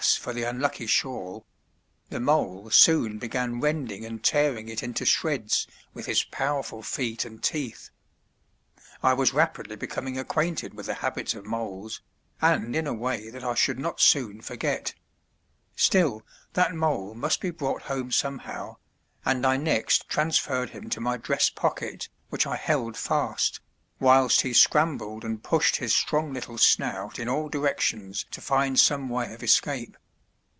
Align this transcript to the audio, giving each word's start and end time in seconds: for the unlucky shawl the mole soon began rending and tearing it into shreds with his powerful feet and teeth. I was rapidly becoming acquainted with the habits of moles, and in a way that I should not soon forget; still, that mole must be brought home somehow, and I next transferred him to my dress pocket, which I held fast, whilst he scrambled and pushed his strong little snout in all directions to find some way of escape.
for 0.19 0.33
the 0.33 0.41
unlucky 0.41 0.87
shawl 0.87 1.45
the 2.09 2.19
mole 2.19 2.71
soon 2.71 3.19
began 3.19 3.61
rending 3.61 4.03
and 4.03 4.23
tearing 4.23 4.67
it 4.67 4.81
into 4.81 5.05
shreds 5.05 5.67
with 5.93 6.07
his 6.07 6.23
powerful 6.23 6.81
feet 6.81 7.23
and 7.23 7.43
teeth. 7.43 7.91
I 9.03 9.13
was 9.13 9.31
rapidly 9.33 9.75
becoming 9.75 10.17
acquainted 10.17 10.73
with 10.73 10.87
the 10.87 10.95
habits 10.95 11.35
of 11.35 11.45
moles, 11.45 12.01
and 12.41 12.75
in 12.75 12.87
a 12.87 12.93
way 12.95 13.29
that 13.29 13.43
I 13.43 13.53
should 13.53 13.77
not 13.77 14.01
soon 14.01 14.41
forget; 14.41 14.95
still, 15.75 16.25
that 16.53 16.73
mole 16.73 17.13
must 17.13 17.39
be 17.39 17.51
brought 17.51 17.83
home 17.83 18.11
somehow, 18.11 18.77
and 19.23 19.45
I 19.45 19.55
next 19.57 20.09
transferred 20.09 20.71
him 20.71 20.89
to 20.89 20.99
my 20.99 21.17
dress 21.17 21.51
pocket, 21.51 22.09
which 22.29 22.47
I 22.47 22.55
held 22.55 22.97
fast, 22.97 23.59
whilst 23.99 24.41
he 24.41 24.51
scrambled 24.51 25.23
and 25.23 25.43
pushed 25.43 25.75
his 25.75 25.95
strong 25.95 26.33
little 26.33 26.57
snout 26.57 27.19
in 27.19 27.29
all 27.29 27.47
directions 27.49 28.25
to 28.31 28.41
find 28.41 28.79
some 28.79 29.07
way 29.07 29.31
of 29.31 29.43
escape. 29.43 29.95